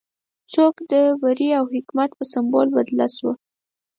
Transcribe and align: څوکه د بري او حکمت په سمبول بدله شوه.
څوکه 0.51 0.83
د 0.91 0.93
بري 1.21 1.49
او 1.59 1.65
حکمت 1.73 2.09
په 2.17 2.23
سمبول 2.31 2.67
بدله 2.77 3.07
شوه. 3.15 3.33